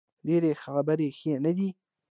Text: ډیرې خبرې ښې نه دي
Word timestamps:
ډیرې 0.27 0.51
خبرې 0.61 1.09
ښې 1.17 1.33
نه 1.45 1.51
دي 1.57 1.69